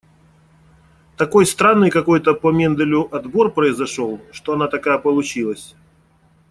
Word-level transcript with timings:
Такой 1.15 1.45
странный 1.45 1.91
какой-то 1.91 2.33
по 2.33 2.51
Менделю 2.51 3.13
отбор 3.15 3.51
произошёл, 3.53 4.19
что 4.31 4.53
она 4.53 4.67
такая 4.67 4.97
получилась. 4.97 5.75